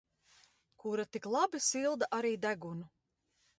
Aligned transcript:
Kura 0.83 1.05
tik 1.17 1.27
labi 1.35 1.63
silda 1.67 2.11
arī 2.21 2.35
degunu. 2.49 2.91